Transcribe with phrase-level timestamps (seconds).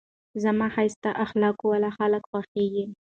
[0.43, 2.85] زما ښایسته اخلاقو واله خلک خوښېږي.